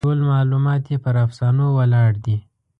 [0.07, 2.37] ټول معلومات یې پر افسانو ولاړ دي.